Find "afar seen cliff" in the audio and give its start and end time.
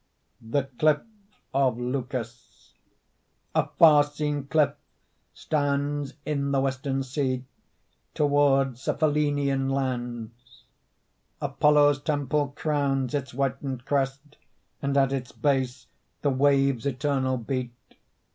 3.53-4.71